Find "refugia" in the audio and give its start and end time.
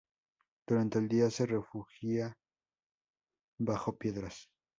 1.45-2.35